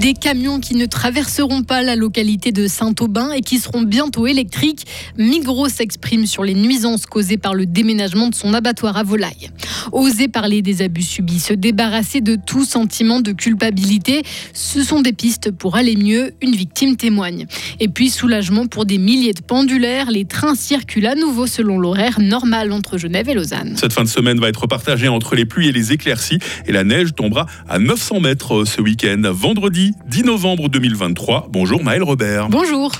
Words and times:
Des 0.00 0.14
camions 0.14 0.60
qui 0.60 0.76
ne 0.76 0.86
traverseront 0.86 1.64
pas 1.64 1.82
la 1.82 1.96
localité 1.96 2.52
de 2.52 2.68
Saint-Aubin 2.68 3.32
et 3.32 3.40
qui 3.40 3.58
seront 3.58 3.82
bientôt 3.82 4.28
électriques. 4.28 4.86
Migros 5.16 5.68
s'exprime 5.68 6.24
sur 6.24 6.44
les 6.44 6.54
nuisances 6.54 7.04
causées 7.04 7.36
par 7.36 7.52
le 7.52 7.66
déménagement 7.66 8.28
de 8.28 8.34
son 8.36 8.54
abattoir 8.54 8.96
à 8.96 9.02
volaille. 9.02 9.50
Oser 9.90 10.28
parler 10.28 10.62
des 10.62 10.82
abus 10.82 11.02
subis, 11.02 11.40
se 11.40 11.52
débarrasser 11.52 12.20
de 12.20 12.36
tout 12.36 12.64
sentiment 12.64 13.20
de 13.20 13.32
culpabilité, 13.32 14.22
ce 14.52 14.84
sont 14.84 15.00
des 15.00 15.12
pistes 15.12 15.50
pour 15.50 15.74
aller 15.74 15.96
mieux, 15.96 16.32
une 16.42 16.54
victime 16.54 16.96
témoigne. 16.96 17.46
Et 17.80 17.88
puis 17.88 18.08
soulagement 18.08 18.68
pour 18.68 18.84
des 18.84 18.98
milliers 18.98 19.32
de 19.32 19.42
pendulaires, 19.42 20.12
les 20.12 20.26
trains 20.26 20.54
circulent 20.54 21.06
à 21.06 21.16
nouveau 21.16 21.48
selon 21.48 21.76
l'horaire 21.76 22.20
normal 22.20 22.70
entre 22.70 22.98
Genève 22.98 23.28
et 23.28 23.34
Lausanne. 23.34 23.74
Cette 23.76 23.92
fin 23.92 24.04
de 24.04 24.08
semaine 24.08 24.38
va 24.38 24.48
être 24.48 24.68
partagée 24.68 25.08
entre 25.08 25.34
les 25.34 25.44
pluies 25.44 25.66
et 25.66 25.72
les 25.72 25.92
éclaircies 25.92 26.38
et 26.66 26.72
la 26.72 26.84
neige 26.84 27.14
tombera 27.16 27.46
à 27.68 27.80
900 27.80 28.20
mètres 28.20 28.64
ce 28.64 28.80
week-end. 28.80 29.22
Vendredi 29.32 29.87
10 30.06 30.24
novembre 30.24 30.68
2023. 30.68 31.48
Bonjour 31.50 31.82
Maël 31.82 32.02
Robert. 32.02 32.48
Bonjour. 32.48 32.90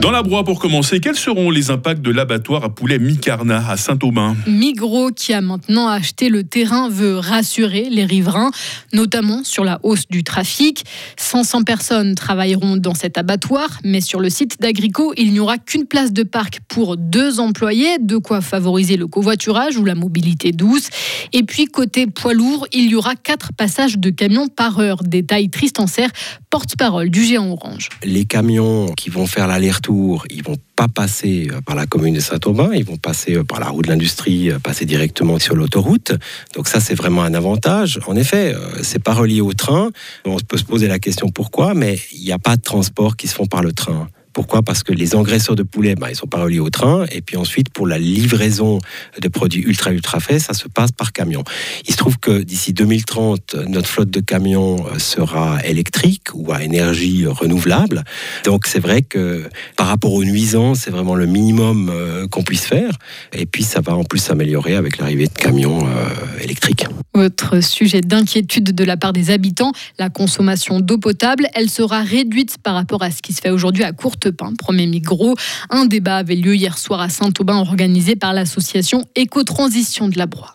Dans 0.00 0.12
la 0.12 0.22
broie, 0.22 0.44
pour 0.44 0.60
commencer, 0.60 1.00
quels 1.00 1.16
seront 1.16 1.50
les 1.50 1.72
impacts 1.72 2.02
de 2.02 2.12
l'abattoir 2.12 2.62
à 2.62 2.72
poulet 2.72 3.00
Micarna 3.00 3.68
à 3.68 3.76
Saint-Aubin? 3.76 4.36
Migros, 4.46 5.10
qui 5.10 5.32
a 5.32 5.40
maintenant 5.40 5.88
acheté 5.88 6.28
le 6.28 6.44
terrain, 6.44 6.88
veut 6.88 7.18
rassurer 7.18 7.88
les 7.90 8.04
riverains, 8.04 8.52
notamment 8.92 9.42
sur 9.42 9.64
la 9.64 9.80
hausse 9.82 10.06
du 10.08 10.22
trafic. 10.22 10.84
500 11.16 11.64
personnes 11.64 12.14
travailleront 12.14 12.76
dans 12.76 12.94
cet 12.94 13.18
abattoir, 13.18 13.80
mais 13.82 14.00
sur 14.00 14.20
le 14.20 14.30
site 14.30 14.60
d'Agrico, 14.60 15.12
il 15.16 15.32
n'y 15.32 15.40
aura 15.40 15.58
qu'une 15.58 15.84
place 15.84 16.12
de 16.12 16.22
parc 16.22 16.60
pour 16.68 16.96
deux 16.96 17.40
employés, 17.40 17.98
de 17.98 18.18
quoi 18.18 18.40
favoriser 18.40 18.96
le 18.96 19.08
covoiturage 19.08 19.76
ou 19.78 19.84
la 19.84 19.96
mobilité 19.96 20.52
douce. 20.52 20.90
Et 21.32 21.42
puis, 21.42 21.66
côté 21.66 22.06
poids 22.06 22.34
lourd, 22.34 22.68
il 22.72 22.88
y 22.88 22.94
aura 22.94 23.16
quatre 23.16 23.52
passages 23.52 23.98
de 23.98 24.10
camions 24.10 24.46
par 24.46 24.78
heure. 24.78 25.02
Détail 25.02 25.50
Serre, 25.88 26.10
porte-parole 26.50 27.10
du 27.10 27.24
géant 27.24 27.50
orange. 27.50 27.88
Les 28.04 28.26
camions 28.26 28.86
qui 28.96 29.10
vont 29.10 29.26
faire 29.26 29.48
l'aller-retour 29.48 29.87
ils 30.30 30.42
vont 30.42 30.56
pas 30.76 30.88
passer 30.88 31.48
euh, 31.50 31.60
par 31.60 31.74
la 31.74 31.86
commune 31.86 32.14
de 32.14 32.20
Saint-Aubin, 32.20 32.70
ils 32.74 32.84
vont 32.84 32.96
passer 32.96 33.36
euh, 33.36 33.44
par 33.44 33.60
la 33.60 33.68
route 33.68 33.84
de 33.84 33.90
l'industrie, 33.90 34.50
euh, 34.50 34.58
passer 34.58 34.84
directement 34.84 35.38
sur 35.38 35.56
l'autoroute. 35.56 36.12
Donc 36.54 36.68
ça, 36.68 36.80
c'est 36.80 36.94
vraiment 36.94 37.22
un 37.22 37.34
avantage. 37.34 37.98
En 38.06 38.16
effet, 38.16 38.54
c'est 38.82 39.02
pas 39.02 39.14
relié 39.14 39.40
au 39.40 39.52
train. 39.52 39.90
On 40.24 40.36
peut 40.38 40.58
se 40.58 40.64
poser 40.64 40.88
la 40.88 40.98
question 40.98 41.28
pourquoi, 41.30 41.74
mais 41.74 41.98
il 42.12 42.24
n'y 42.24 42.32
a 42.32 42.38
pas 42.38 42.56
de 42.56 42.62
transport 42.62 43.16
qui 43.16 43.28
se 43.28 43.34
font 43.34 43.46
par 43.46 43.62
le 43.62 43.72
train. 43.72 44.08
Pourquoi? 44.38 44.62
Parce 44.62 44.84
que 44.84 44.92
les 44.92 45.16
engraisseurs 45.16 45.56
de 45.56 45.64
poulet, 45.64 45.96
bah, 45.96 46.10
ils 46.10 46.14
sont 46.14 46.28
pas 46.28 46.40
reliés 46.40 46.60
au 46.60 46.70
train. 46.70 47.06
Et 47.10 47.22
puis 47.22 47.36
ensuite, 47.36 47.70
pour 47.70 47.88
la 47.88 47.98
livraison 47.98 48.78
de 49.20 49.26
produits 49.26 49.62
ultra 49.62 49.90
ultra 49.90 50.20
frais, 50.20 50.38
ça 50.38 50.54
se 50.54 50.68
passe 50.68 50.92
par 50.92 51.12
camion. 51.12 51.42
Il 51.88 51.92
se 51.92 51.96
trouve 51.96 52.20
que 52.20 52.42
d'ici 52.42 52.72
2030, 52.72 53.56
notre 53.66 53.88
flotte 53.88 54.10
de 54.10 54.20
camions 54.20 54.86
euh, 54.86 55.00
sera 55.00 55.58
électrique 55.64 56.28
ou 56.34 56.52
à 56.52 56.62
énergie 56.62 57.26
renouvelable. 57.26 58.04
Donc 58.44 58.68
c'est 58.68 58.78
vrai 58.78 59.02
que 59.02 59.42
par 59.76 59.88
rapport 59.88 60.12
aux 60.12 60.22
nuisances, 60.22 60.82
c'est 60.82 60.92
vraiment 60.92 61.16
le 61.16 61.26
minimum 61.26 61.90
euh, 61.92 62.28
qu'on 62.28 62.44
puisse 62.44 62.64
faire. 62.64 62.92
Et 63.32 63.44
puis 63.44 63.64
ça 63.64 63.80
va 63.80 63.96
en 63.96 64.04
plus 64.04 64.20
s'améliorer 64.20 64.76
avec 64.76 64.98
l'arrivée 64.98 65.26
de 65.26 65.34
camions 65.34 65.84
euh, 65.84 66.44
électriques. 66.44 66.86
Autre 67.14 67.60
sujet 67.60 68.02
d'inquiétude 68.02 68.72
de 68.72 68.84
la 68.84 68.96
part 68.96 69.12
des 69.12 69.30
habitants, 69.32 69.72
la 69.98 70.10
consommation 70.10 70.78
d'eau 70.78 70.98
potable, 70.98 71.48
elle 71.54 71.68
sera 71.68 72.02
réduite 72.02 72.58
par 72.62 72.74
rapport 72.74 73.02
à 73.02 73.10
ce 73.10 73.20
qui 73.20 73.32
se 73.32 73.40
fait 73.40 73.50
aujourd'hui 73.50 73.82
à 73.82 73.90
courte 73.90 74.27
premier 74.32 74.86
micro. 74.86 75.34
Un 75.70 75.86
débat 75.86 76.16
avait 76.16 76.34
lieu 76.34 76.54
hier 76.54 76.78
soir 76.78 77.00
à 77.00 77.08
Saint-Aubin 77.08 77.56
organisé 77.56 78.16
par 78.16 78.32
l'association 78.32 79.04
Éco-Transition 79.14 80.08
de 80.08 80.18
la 80.18 80.26
Broye. 80.26 80.52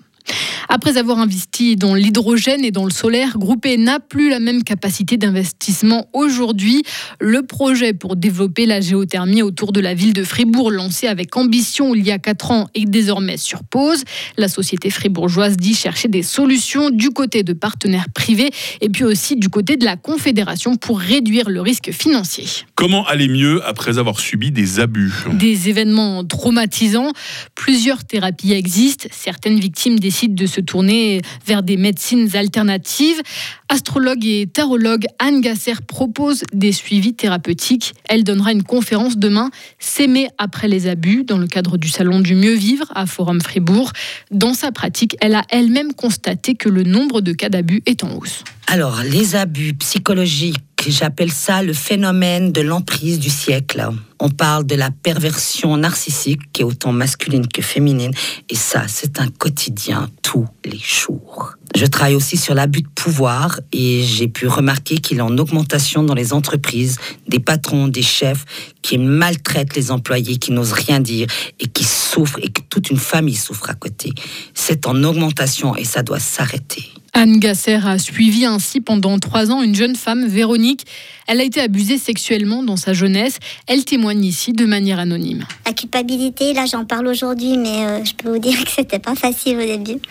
Après 0.76 0.98
avoir 0.98 1.20
investi 1.20 1.76
dans 1.76 1.94
l'hydrogène 1.94 2.66
et 2.66 2.72
dans 2.72 2.86
le 2.86 2.90
solaire, 2.90 3.38
Groupé 3.38 3.78
n'a 3.78 4.00
plus 4.00 4.32
la 4.32 4.40
même 4.40 4.64
capacité 4.64 5.18
d'investissement 5.18 6.08
aujourd'hui. 6.14 6.82
Le 7.20 7.44
projet 7.44 7.94
pour 7.94 8.16
développer 8.16 8.66
la 8.66 8.82
géothermie 8.82 9.44
autour 9.44 9.72
de 9.72 9.80
la 9.80 9.94
ville 9.94 10.14
de 10.14 10.24
Fribourg, 10.24 10.72
lancé 10.72 11.06
avec 11.06 11.38
ambition 11.38 11.94
il 11.94 12.04
y 12.04 12.10
a 12.10 12.18
4 12.18 12.50
ans, 12.50 12.70
est 12.74 12.86
désormais 12.86 13.38
sur 13.38 13.64
pause. 13.64 14.04
La 14.36 14.48
société 14.48 14.90
fribourgeoise 14.90 15.58
dit 15.58 15.76
chercher 15.76 16.08
des 16.08 16.24
solutions 16.24 16.90
du 16.90 17.12
côté 17.12 17.44
de 17.44 17.54
partenaires 17.54 18.10
privés 18.12 18.50
et 18.82 18.90
puis 18.90 19.04
aussi 19.04 19.36
du 19.36 19.50
côté 19.50 19.78
de 19.78 19.86
la 19.86 19.96
Confédération 19.96 20.76
pour 20.76 21.00
réduire 21.00 21.52
le 21.52 21.62
risque 21.62 21.92
financier. 21.92 22.46
Comment 22.74 23.06
aller 23.06 23.28
mieux 23.28 23.64
après 23.64 24.00
avoir 24.00 24.20
subi 24.20 24.50
des 24.50 24.80
abus? 24.80 25.14
Des 25.34 25.70
événements 25.70 26.24
traumatisants. 26.24 27.12
Plusieurs 27.54 28.06
thérapies 28.06 28.54
existent. 28.54 29.08
Certaines 29.12 29.60
victimes 29.60 30.00
décident 30.00 30.34
de 30.34 30.48
se 30.48 30.63
tourner 30.64 31.22
vers 31.46 31.64
des 31.64 31.78
médecines 31.78 32.36
alternatives. 32.36 33.22
Astrologue 33.70 34.26
et 34.26 34.48
tarologue 34.48 35.06
Anne 35.20 35.42
Gasser 35.42 35.74
propose 35.88 36.44
des 36.54 36.72
suivis 36.72 37.14
thérapeutiques. 37.14 37.94
Elle 38.10 38.24
donnera 38.24 38.52
une 38.52 38.64
conférence 38.64 39.18
demain, 39.18 39.50
S'aimer 39.80 40.28
après 40.38 40.68
les 40.68 40.88
abus, 40.88 41.24
dans 41.24 41.38
le 41.38 41.48
cadre 41.48 41.78
du 41.78 41.90
Salon 41.90 42.20
du 42.20 42.36
mieux 42.36 42.54
vivre 42.54 42.86
à 42.96 43.06
Forum 43.06 43.42
Fribourg. 43.42 43.92
Dans 44.32 44.54
sa 44.54 44.72
pratique, 44.72 45.16
elle 45.22 45.36
a 45.36 45.44
elle-même 45.50 45.94
constaté 45.94 46.56
que 46.56 46.70
le 46.70 46.84
nombre 46.84 47.22
de 47.22 47.34
cas 47.34 47.50
d'abus 47.50 47.82
est 47.86 48.04
en 48.04 48.16
hausse. 48.16 48.44
Alors, 48.68 49.02
les 49.04 49.36
abus 49.36 49.74
psychologiques 49.74 50.58
J'appelle 50.92 51.32
ça 51.32 51.64
le 51.64 51.74
phénomène 51.74 52.52
de 52.52 52.62
l'emprise 52.62 53.20
du 53.20 53.30
siècle. 53.30 53.88
On 54.20 54.30
parle 54.30 54.66
de 54.66 54.76
la 54.76 54.92
perversion 54.92 55.78
narcissique 55.78 56.42
qui 56.52 56.62
est 56.62 56.66
autant 56.66 56.92
masculine 56.92 57.48
que 57.48 57.62
féminine. 57.62 58.12
Et 58.50 58.56
ça, 58.56 58.84
c'est 58.88 59.20
un 59.20 59.28
quotidien 59.28 60.10
tous 60.22 60.48
les 60.66 60.78
jours. 60.78 61.54
Je 61.76 61.86
travaille 61.86 62.16
aussi 62.16 62.38
sur 62.38 62.54
l'abus 62.54 62.82
de 62.84 62.88
pouvoir 62.88 63.60
et 63.72 64.04
j'ai 64.04 64.28
pu 64.28 64.48
remarquer 64.48 64.98
qu'il 64.98 65.18
est 65.18 65.22
en 65.22 65.38
augmentation 65.38 66.04
dans 66.04 66.14
les 66.14 66.34
entreprises, 66.34 66.98
des 67.28 67.40
patrons, 67.40 67.88
des 67.88 68.04
chefs 68.04 68.46
qui 68.82 68.98
maltraitent 68.98 69.76
les 69.76 69.92
employés, 69.92 70.38
qui 70.38 70.52
n'osent 70.52 70.74
rien 70.74 71.00
dire 71.00 71.28
et 71.60 71.68
qui 71.68 71.84
souffrent 71.84 72.40
et 72.42 72.50
que 72.50 72.62
toute 72.70 72.90
une 72.90 72.98
famille 72.98 73.36
souffre 73.36 73.70
à 73.70 73.74
côté. 73.74 74.12
C'est 74.54 74.86
en 74.86 75.04
augmentation 75.04 75.76
et 75.76 75.86
ça 75.86 76.04
doit 76.04 76.20
s'arrêter. 76.20 76.93
Anne 77.16 77.38
Gasser 77.38 77.80
a 77.86 78.00
suivi 78.00 78.46
ainsi 78.46 78.82
pendant 78.82 79.20
trois 79.20 79.52
ans 79.52 79.62
une 79.62 79.76
jeune 79.76 79.96
femme, 79.96 80.26
Véronique. 80.26 80.86
Elle 81.28 81.42
a 81.42 81.44
été 81.44 81.62
abusée 81.62 82.00
sexuellement 82.00 82.64
dans 82.64 82.76
sa 82.76 82.94
jeunesse. 82.94 83.38
Elle 83.68 83.86
témoigne 83.86 84.26
ici 84.26 84.52
de 84.52 84.66
manière 84.66 84.98
anonyme. 84.98 85.46
La 85.66 85.74
culpabilité, 85.74 86.54
là 86.54 86.66
j'en 86.66 86.86
parle 86.86 87.08
aujourd'hui, 87.08 87.58
mais 87.58 87.86
euh, 87.86 88.04
je 88.04 88.14
peux 88.14 88.30
vous 88.30 88.40
dire 88.40 88.64
que 88.66 88.72
c'était 88.72 89.00
pas 89.00 89.14
facile 89.14 89.58
au 89.58 89.66
début. 89.66 90.02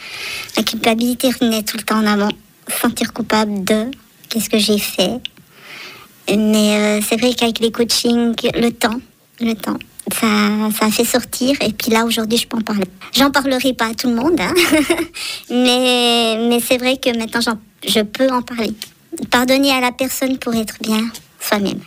La 0.57 0.63
culpabilité 0.63 1.29
revenait 1.29 1.65
tout 1.65 1.77
le 1.77 1.83
temps 1.83 1.99
en 1.99 2.07
avant. 2.07 2.31
Sentir 2.81 3.13
coupable 3.13 3.65
de 3.65 3.91
qu'est-ce 4.29 4.49
que 4.49 4.59
j'ai 4.59 4.79
fait? 4.79 5.21
Mais 6.29 6.77
euh, 6.77 7.01
c'est 7.03 7.21
vrai 7.21 7.35
qu'avec 7.35 7.59
les 7.59 7.73
coachings, 7.73 8.35
le 8.55 8.71
temps, 8.71 9.01
le 9.41 9.55
temps, 9.55 9.79
ça, 10.13 10.71
ça 10.79 10.91
fait 10.91 11.05
sortir. 11.05 11.57
Et 11.63 11.73
puis 11.73 11.91
là, 11.91 12.05
aujourd'hui, 12.05 12.39
je 12.39 12.47
peux 12.47 12.57
en 12.57 12.63
parler. 12.63 12.85
J'en 13.13 13.31
parlerai 13.31 13.73
pas 13.73 13.87
à 13.87 13.95
tout 13.95 14.09
le 14.09 14.15
monde, 14.15 14.41
hein. 14.41 14.55
mais, 15.51 16.49
mais 16.49 16.61
c'est 16.61 16.79
vrai 16.79 16.97
que 16.97 17.17
maintenant, 17.17 17.41
je 17.87 18.01
peux 18.01 18.29
en 18.29 18.43
parler. 18.43 18.73
Pardonner 19.31 19.73
à 19.73 19.81
la 19.81 19.93
personne 19.93 20.39
pour 20.39 20.55
être 20.55 20.77
bien 20.81 21.11
soi-même. 21.41 21.81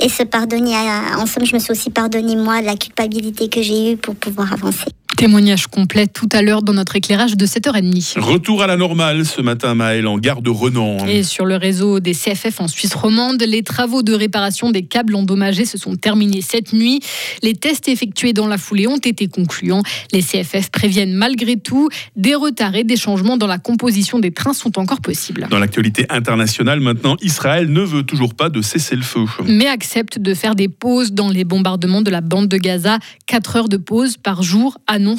Et 0.00 0.08
se 0.08 0.22
pardonner, 0.22 0.74
à, 0.74 1.18
en 1.18 1.26
somme, 1.26 1.44
je 1.44 1.54
me 1.54 1.60
suis 1.60 1.72
aussi 1.72 1.90
pardonné 1.90 2.36
moi 2.36 2.60
de 2.60 2.66
la 2.66 2.76
culpabilité 2.76 3.48
que 3.48 3.62
j'ai 3.62 3.92
eue 3.92 3.96
pour 3.96 4.14
pouvoir 4.14 4.52
avancer. 4.52 4.90
Témoignage 5.18 5.66
complet 5.66 6.06
tout 6.06 6.28
à 6.30 6.42
l'heure 6.42 6.62
dans 6.62 6.74
notre 6.74 6.94
éclairage 6.94 7.36
de 7.36 7.44
7h30. 7.44 8.20
Retour 8.20 8.62
à 8.62 8.68
la 8.68 8.76
normale 8.76 9.26
ce 9.26 9.42
matin, 9.42 9.74
Maël, 9.74 10.06
en 10.06 10.16
gare 10.16 10.42
de 10.42 10.50
Renan. 10.50 11.04
Et 11.08 11.24
sur 11.24 11.44
le 11.44 11.56
réseau 11.56 11.98
des 11.98 12.12
CFF 12.12 12.60
en 12.60 12.68
Suisse 12.68 12.94
romande, 12.94 13.42
les 13.42 13.64
travaux 13.64 14.04
de 14.04 14.14
réparation 14.14 14.70
des 14.70 14.82
câbles 14.82 15.16
endommagés 15.16 15.64
se 15.64 15.76
sont 15.76 15.96
terminés 15.96 16.40
cette 16.40 16.72
nuit. 16.72 17.00
Les 17.42 17.54
tests 17.54 17.88
effectués 17.88 18.32
dans 18.32 18.46
la 18.46 18.58
foulée 18.58 18.86
ont 18.86 18.98
été 18.98 19.26
concluants. 19.26 19.82
Les 20.12 20.22
CFF 20.22 20.70
préviennent 20.70 21.14
malgré 21.14 21.56
tout 21.56 21.88
des 22.14 22.36
retards 22.36 22.76
et 22.76 22.84
des 22.84 22.96
changements 22.96 23.36
dans 23.36 23.48
la 23.48 23.58
composition 23.58 24.20
des 24.20 24.30
trains 24.30 24.52
sont 24.52 24.78
encore 24.78 25.00
possibles. 25.00 25.48
Dans 25.50 25.58
l'actualité 25.58 26.06
internationale 26.10 26.78
maintenant, 26.78 27.16
Israël 27.22 27.72
ne 27.72 27.80
veut 27.80 28.04
toujours 28.04 28.34
pas 28.34 28.50
de 28.50 28.62
cesser 28.62 28.94
le 28.94 29.02
feu. 29.02 29.24
Mais 29.48 29.66
accepte 29.66 30.20
de 30.20 30.32
faire 30.32 30.54
des 30.54 30.68
pauses 30.68 31.10
dans 31.10 31.28
les 31.28 31.42
bombardements 31.42 32.02
de 32.02 32.10
la 32.12 32.20
bande 32.20 32.46
de 32.46 32.56
Gaza. 32.56 33.00
4 33.26 33.56
heures 33.56 33.68
de 33.68 33.78
pause 33.78 34.16
par 34.16 34.44
jour, 34.44 34.78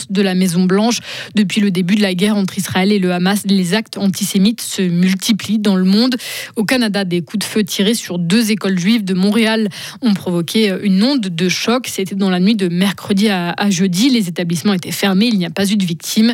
de 0.10 0.22
la 0.22 0.36
Maison-Blanche. 0.36 1.00
Depuis 1.36 1.62
le 1.62 1.72
début 1.72 1.96
de 1.96 2.02
la 2.02 2.14
guerre 2.14 2.36
entre 2.36 2.58
Israël 2.58 2.92
et 2.92 3.00
le 3.00 3.12
Hamas, 3.12 3.44
les 3.46 3.74
actes 3.74 3.98
antisémites 3.98 4.62
se 4.62 4.82
multiplient 4.82 5.60
dans 5.60 5.76
le 5.76 5.86
monde. 5.86 6.16
Au 6.56 6.64
Canada, 6.64 7.06
des 7.06 7.22
coups 7.22 7.46
de 7.46 7.50
feu 7.50 7.64
tirés 7.64 7.94
sur 7.94 8.20
deux 8.20 8.52
écoles 8.52 8.80
juives 8.80 9.04
de 9.04 9.14
Montréal 9.14 9.70
ont 10.02 10.14
provoqué 10.14 10.74
une 10.84 11.04
onde 11.04 11.22
de 11.22 11.50
choc. 11.50 11.88
C'était 11.88 12.16
dans 12.16 12.30
la 12.30 12.40
nuit 12.40 12.56
de 12.56 12.68
mercredi 12.68 13.30
à, 13.30 13.54
jeudi. 13.70 14.10
Les 14.10 14.28
établissements 14.28 14.74
étaient 14.74 14.92
fermés, 14.92 15.28
il 15.28 15.38
n'y 15.38 15.46
a 15.46 15.50
pas 15.50 15.70
eu 15.72 15.76
de 15.76 15.86
victimes. 15.86 16.34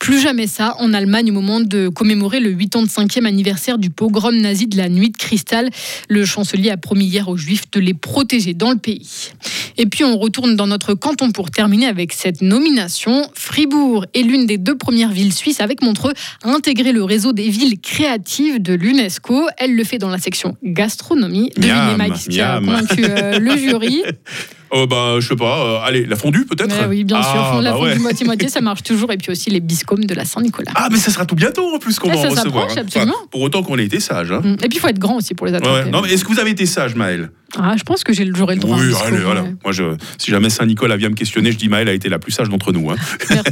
Plus 0.00 0.18
jamais 0.18 0.46
ça 0.46 0.76
en 0.78 0.94
Allemagne 0.94 1.30
au 1.30 1.34
moment 1.34 1.60
de 1.60 1.90
commémorer 1.90 2.40
le 2.40 2.54
85e 2.54 3.26
anniversaire 3.26 3.76
du 3.76 3.90
pogrom 3.90 4.34
nazi 4.34 4.66
de 4.66 4.78
la 4.78 4.88
nuit 4.88 5.10
de 5.10 5.16
cristal. 5.18 5.68
Le 6.08 6.24
chancelier 6.24 6.70
a 6.70 6.78
promis 6.78 7.04
hier 7.04 7.28
aux 7.28 7.36
juifs 7.36 7.70
de 7.70 7.80
les 7.80 7.92
protéger 7.92 8.54
dans 8.54 8.70
le 8.70 8.78
pays. 8.78 9.28
Et 9.76 9.84
puis 9.84 10.02
on 10.02 10.16
retourne 10.16 10.56
dans 10.56 10.66
notre 10.66 10.94
canton 10.94 11.32
pour 11.32 11.50
terminer 11.50 11.84
avec 11.84 12.14
cette 12.14 12.40
nomination. 12.40 13.30
Fribourg 13.34 14.06
est 14.14 14.22
l'une 14.22 14.46
des 14.46 14.56
deux 14.56 14.76
premières 14.76 15.10
villes 15.10 15.34
suisses 15.34 15.60
avec 15.60 15.82
Montreux 15.82 16.14
à 16.42 16.48
intégrer 16.48 16.92
le 16.92 17.04
réseau 17.04 17.34
des 17.34 17.50
villes 17.50 17.78
créatives 17.78 18.60
de 18.60 18.72
l'UNESCO. 18.72 19.48
Elle 19.58 19.76
le 19.76 19.84
fait 19.84 19.98
dans 19.98 20.08
la 20.08 20.18
section 20.18 20.56
gastronomie. 20.64 21.50
Devinez 21.58 21.96
Mike 21.98 22.14
qui 22.14 22.40
a 22.40 22.58
convaincu 22.58 23.04
euh, 23.04 23.38
le 23.38 23.54
jury. 23.54 24.02
Oh 24.72 24.86
bah 24.86 25.16
je 25.18 25.26
sais 25.26 25.36
pas, 25.36 25.64
euh, 25.64 25.86
allez, 25.86 26.06
la 26.06 26.16
fondue 26.16 26.44
peut-être 26.44 26.88
Oui, 26.88 27.02
bien 27.04 27.22
sûr, 27.22 27.32
ah, 27.34 27.60
la 27.60 27.72
bah 27.72 27.78
fondue 27.78 27.98
moitié-moitié, 27.98 28.48
ça 28.50 28.60
marche 28.60 28.82
toujours. 28.82 29.10
Et 29.12 29.16
puis 29.16 29.32
aussi 29.32 29.50
les 29.50 29.60
biscombes 29.60 30.04
de 30.04 30.14
la 30.14 30.24
Saint-Nicolas. 30.24 30.70
Ah, 30.74 30.88
mais 30.90 30.98
ça 30.98 31.10
sera 31.10 31.26
tout 31.26 31.34
bientôt 31.34 31.74
en 31.74 31.78
plus 31.78 31.98
qu'on 31.98 32.08
va 32.08 32.16
ça 32.16 32.28
en 32.28 32.30
recevoir. 32.30 32.68
Hein. 32.70 32.74
absolument. 32.78 33.14
pour 33.30 33.40
autant 33.42 33.62
qu'on 33.62 33.78
ait 33.78 33.84
été 33.84 33.98
sage. 33.98 34.30
Hein. 34.30 34.40
Mm. 34.44 34.52
Et 34.64 34.68
puis 34.68 34.76
il 34.76 34.80
faut 34.80 34.88
être 34.88 34.98
grand 34.98 35.16
aussi 35.16 35.34
pour 35.34 35.46
les 35.46 35.54
attraper. 35.54 35.90
Non, 35.90 36.02
mais 36.02 36.12
est-ce 36.12 36.24
que 36.24 36.32
vous 36.32 36.38
avez 36.38 36.50
été 36.50 36.66
sage, 36.66 36.94
Maëlle? 36.94 37.30
Ah, 37.58 37.74
je 37.76 37.82
pense 37.82 38.04
que 38.04 38.12
j'aurai 38.12 38.54
le 38.54 38.60
droit. 38.60 38.76
Oui, 38.78 38.94
allez, 39.04 39.18
voilà. 39.18 39.42
Moi, 39.64 39.72
je, 39.72 39.82
si 40.18 40.30
jamais 40.30 40.50
Saint-Nicolas 40.50 40.96
vient 40.96 41.08
me 41.08 41.16
questionner, 41.16 41.50
je 41.50 41.56
dis 41.56 41.68
Maëlle 41.68 41.88
a 41.88 41.92
été 41.92 42.08
la 42.08 42.20
plus 42.20 42.30
sage 42.30 42.48
d'entre 42.48 42.72
nous. 42.72 42.90
Hein. 42.90 42.96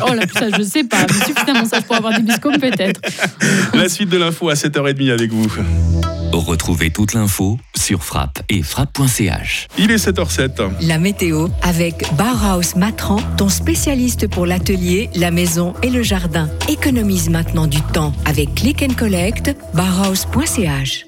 oh, 0.09 0.15
la 0.15 0.27
plus 0.27 0.39
sage, 0.39 0.53
je 0.57 0.63
sais 0.63 0.85
pas. 0.85 1.05
Mais 1.09 1.27
suffisamment 1.27 1.65
sage 1.65 1.83
pour 1.83 1.97
avoir 1.97 2.15
des 2.15 2.23
biscombes, 2.23 2.61
peut-être. 2.61 3.01
La 3.75 3.89
suite 3.89 4.09
de 4.09 4.19
l'info 4.19 4.51
à 4.51 4.55
7h30 4.55 5.11
avec 5.11 5.33
vous. 5.33 5.51
Retrouvez 6.33 6.91
toute 6.91 7.15
l'info 7.15 7.59
sur 7.77 8.05
frappe 8.05 8.43
et 8.49 8.63
frappe.ch. 8.63 9.69
Il 9.79 9.91
est 9.91 9.97
7h07. 9.97 10.87
La 10.87 10.99
météo 10.99 11.49
avec 11.63 12.05
Bauhaus 12.15 12.77
Matran, 12.77 13.21
ton 13.37 13.49
spécialiste 13.49 14.29
pour 14.29 14.47
l'atelier, 14.47 15.11
la 15.15 15.31
maison 15.31 15.75
et 15.83 15.91
le 15.91 16.03
jardin. 16.03 16.49
Économise 16.69 17.31
maintenant 17.31 17.67
du 17.67 17.81
temps 17.81 18.13
avec 18.25 18.55
Click 18.55 18.83
and 18.83 18.95
Collect, 18.95 19.57
bauhaus.ch. 19.75 21.08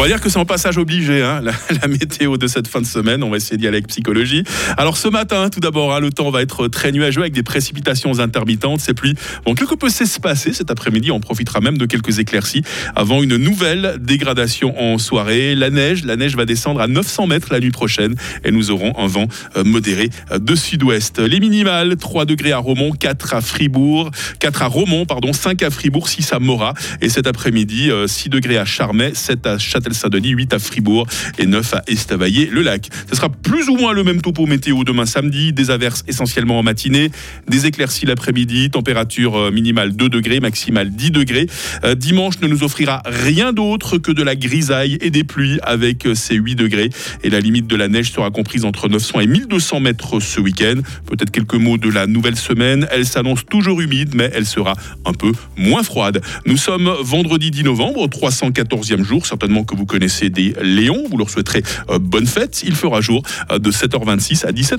On 0.00 0.04
va 0.04 0.08
dire 0.08 0.22
que 0.22 0.30
c'est 0.30 0.38
en 0.38 0.46
passage 0.46 0.78
obligé, 0.78 1.22
hein, 1.22 1.42
la, 1.82 1.86
météo 1.86 2.38
de 2.38 2.46
cette 2.46 2.68
fin 2.68 2.80
de 2.80 2.86
semaine. 2.86 3.22
On 3.22 3.28
va 3.28 3.36
essayer 3.36 3.58
d'y 3.58 3.66
aller 3.66 3.76
avec 3.76 3.88
psychologie. 3.88 4.44
Alors 4.78 4.96
ce 4.96 5.08
matin, 5.08 5.50
tout 5.50 5.60
d'abord, 5.60 5.94
hein, 5.94 6.00
le 6.00 6.10
temps 6.10 6.30
va 6.30 6.40
être 6.40 6.68
très 6.68 6.90
nuageux 6.90 7.20
avec 7.20 7.34
des 7.34 7.42
précipitations 7.42 8.18
intermittentes. 8.18 8.80
Ces 8.80 8.94
pluies 8.94 9.14
vont 9.44 9.54
quelque 9.54 9.74
peu 9.74 9.90
s'espacer 9.90 10.54
cet 10.54 10.70
après-midi? 10.70 11.10
On 11.10 11.20
profitera 11.20 11.60
même 11.60 11.76
de 11.76 11.84
quelques 11.84 12.18
éclaircies 12.18 12.62
avant 12.96 13.22
une 13.22 13.36
nouvelle 13.36 13.98
dégradation 14.00 14.74
en 14.80 14.96
soirée. 14.96 15.54
La 15.54 15.68
neige, 15.68 16.02
la 16.06 16.16
neige 16.16 16.34
va 16.34 16.46
descendre 16.46 16.80
à 16.80 16.86
900 16.86 17.26
mètres 17.26 17.48
la 17.50 17.60
nuit 17.60 17.70
prochaine 17.70 18.14
et 18.42 18.52
nous 18.52 18.70
aurons 18.70 18.98
un 18.98 19.06
vent 19.06 19.26
euh, 19.58 19.64
modéré 19.64 20.08
euh, 20.30 20.38
de 20.38 20.54
sud-ouest. 20.54 21.18
Les 21.18 21.40
minimales, 21.40 21.96
3 21.96 22.24
degrés 22.24 22.52
à 22.52 22.58
Romont, 22.58 22.92
4 22.92 23.34
à 23.34 23.42
Fribourg, 23.42 24.10
4 24.38 24.62
à 24.62 24.66
Romont, 24.66 25.04
pardon, 25.04 25.34
5 25.34 25.62
à 25.62 25.68
Fribourg, 25.68 26.08
6 26.08 26.32
à 26.32 26.38
Morat. 26.38 26.72
Et 27.02 27.10
cet 27.10 27.26
après-midi, 27.26 27.90
6 28.06 28.28
euh, 28.28 28.30
degrés 28.30 28.56
à 28.56 28.64
Charmey, 28.64 29.12
7 29.12 29.46
à 29.46 29.58
Châteauroux 29.58 29.89
Châtel-Saint-Denis, 29.90 30.30
8 30.30 30.54
à 30.54 30.58
Fribourg 30.58 31.06
et 31.38 31.46
9 31.46 31.74
à 31.74 31.82
Estavayer-le-Lac. 31.86 32.88
Ce 33.08 33.16
sera 33.16 33.28
plus 33.28 33.68
ou 33.68 33.76
moins 33.76 33.92
le 33.92 34.04
même 34.04 34.20
topo 34.20 34.46
météo 34.46 34.84
demain 34.84 35.06
samedi, 35.06 35.52
des 35.52 35.70
averses 35.70 36.04
essentiellement 36.06 36.58
en 36.58 36.62
matinée, 36.62 37.10
des 37.48 37.66
éclaircies 37.66 38.06
l'après-midi, 38.06 38.70
température 38.70 39.36
euh, 39.36 39.50
minimale 39.50 39.94
2 39.94 40.08
degrés, 40.08 40.40
maximale 40.40 40.90
10 40.90 41.10
degrés. 41.10 41.46
Euh, 41.84 41.94
dimanche 41.94 42.40
ne 42.40 42.48
nous 42.48 42.62
offrira 42.62 43.02
rien 43.04 43.52
d'autre 43.52 43.98
que 43.98 44.12
de 44.12 44.22
la 44.22 44.36
grisaille 44.36 44.98
et 45.00 45.10
des 45.10 45.24
pluies 45.24 45.58
avec 45.62 46.06
ces 46.14 46.36
euh, 46.36 46.42
8 46.42 46.54
degrés. 46.54 46.90
Et 47.22 47.30
la 47.30 47.40
limite 47.40 47.66
de 47.66 47.76
la 47.76 47.88
neige 47.88 48.12
sera 48.12 48.30
comprise 48.30 48.64
entre 48.64 48.88
900 48.88 49.20
et 49.20 49.26
1200 49.26 49.80
mètres 49.80 50.20
ce 50.20 50.40
week-end. 50.40 50.80
Peut-être 51.06 51.30
quelques 51.30 51.54
mots 51.54 51.78
de 51.78 51.88
la 51.88 52.06
nouvelle 52.06 52.36
semaine. 52.36 52.86
Elle 52.90 53.06
s'annonce 53.06 53.44
toujours 53.44 53.80
humide, 53.80 54.14
mais 54.14 54.30
elle 54.34 54.46
sera 54.46 54.74
un 55.04 55.12
peu 55.12 55.32
moins 55.56 55.82
froide. 55.82 56.20
Nous 56.46 56.56
sommes 56.56 56.92
vendredi 57.02 57.50
10 57.50 57.64
novembre, 57.64 58.06
314e 58.08 59.02
jour, 59.02 59.26
certainement 59.26 59.64
que 59.70 59.76
vous 59.76 59.86
connaissez 59.86 60.30
des 60.30 60.54
Léons. 60.60 61.04
Vous 61.08 61.16
leur 61.16 61.30
souhaiterez 61.30 61.62
euh, 61.88 61.98
bonne 61.98 62.26
fête. 62.26 62.62
Il 62.64 62.74
fera 62.74 63.00
jour 63.00 63.22
euh, 63.50 63.58
de 63.58 63.70
7h26 63.70 64.46
à 64.46 64.52
17h. 64.52 64.68